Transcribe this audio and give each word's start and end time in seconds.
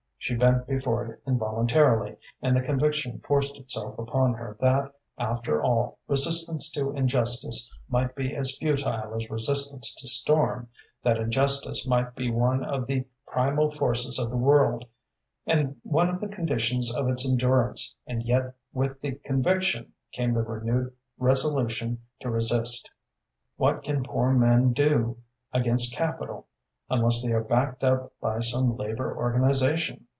She 0.23 0.35
bent 0.35 0.67
before 0.67 1.07
it 1.07 1.19
involuntarily, 1.25 2.15
and 2.43 2.55
the 2.55 2.61
conviction 2.61 3.19
forced 3.27 3.57
itself 3.57 3.97
upon 3.97 4.35
her 4.35 4.55
that, 4.59 4.93
after 5.17 5.63
all, 5.63 5.97
resistance 6.07 6.71
to 6.73 6.91
injustice 6.91 7.71
might 7.89 8.15
be 8.15 8.35
as 8.35 8.55
futile 8.55 9.15
as 9.15 9.31
resistance 9.31 9.95
to 9.95 10.07
storm, 10.07 10.69
that 11.03 11.17
injustice 11.17 11.87
might 11.87 12.13
be 12.13 12.29
one 12.29 12.63
of 12.63 12.85
the 12.85 13.03
primal 13.25 13.71
forces 13.71 14.19
of 14.19 14.29
the 14.29 14.37
world, 14.37 14.85
and 15.47 15.75
one 15.81 16.07
of 16.07 16.21
the 16.21 16.29
conditions 16.29 16.93
of 16.95 17.09
its 17.09 17.27
endurance, 17.27 17.95
and 18.05 18.21
yet 18.21 18.53
with 18.71 19.01
the 19.01 19.13
conviction 19.25 19.91
came 20.11 20.35
the 20.35 20.43
renewed 20.43 20.93
resolution 21.17 21.97
to 22.19 22.29
resist. 22.29 22.87
"What 23.57 23.81
can 23.81 24.03
poor 24.03 24.31
men 24.33 24.71
do 24.71 25.17
against 25.51 25.95
capital 25.95 26.45
unless 26.91 27.23
they 27.25 27.33
are 27.33 27.43
backed 27.43 27.83
up 27.83 28.11
by 28.21 28.39
some 28.41 28.77
labor 28.77 29.17
organization?" 29.17 30.05